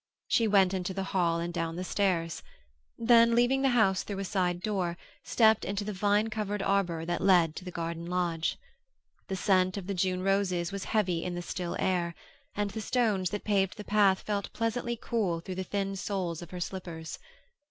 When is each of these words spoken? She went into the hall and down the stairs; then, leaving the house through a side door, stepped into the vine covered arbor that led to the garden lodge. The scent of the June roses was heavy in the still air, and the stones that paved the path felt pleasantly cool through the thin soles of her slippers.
She 0.27 0.47
went 0.47 0.73
into 0.73 0.95
the 0.95 1.03
hall 1.13 1.39
and 1.39 1.53
down 1.53 1.75
the 1.75 1.83
stairs; 1.83 2.41
then, 2.97 3.35
leaving 3.35 3.61
the 3.61 3.69
house 3.69 4.01
through 4.01 4.17
a 4.17 4.23
side 4.25 4.59
door, 4.61 4.97
stepped 5.23 5.63
into 5.63 5.83
the 5.83 5.93
vine 5.93 6.31
covered 6.31 6.63
arbor 6.63 7.05
that 7.05 7.21
led 7.21 7.55
to 7.57 7.63
the 7.65 7.69
garden 7.69 8.07
lodge. 8.07 8.57
The 9.27 9.35
scent 9.35 9.77
of 9.77 9.85
the 9.85 9.93
June 9.93 10.23
roses 10.23 10.71
was 10.71 10.85
heavy 10.85 11.23
in 11.23 11.35
the 11.35 11.43
still 11.43 11.75
air, 11.77 12.15
and 12.55 12.71
the 12.71 12.81
stones 12.81 13.29
that 13.29 13.43
paved 13.43 13.77
the 13.77 13.83
path 13.83 14.21
felt 14.23 14.51
pleasantly 14.53 14.97
cool 14.99 15.39
through 15.39 15.53
the 15.53 15.63
thin 15.63 15.95
soles 15.95 16.41
of 16.41 16.49
her 16.49 16.59
slippers. 16.59 17.19